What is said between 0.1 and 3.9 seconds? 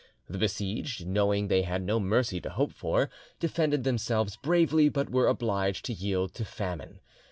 The besieged, knowing they had no mercy to hope for, defended